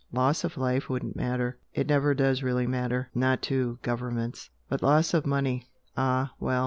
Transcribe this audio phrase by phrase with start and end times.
[0.11, 4.49] Loss of life wouldn't matter, it never does really matter not to governments!
[4.67, 6.59] but loss of money ah, well!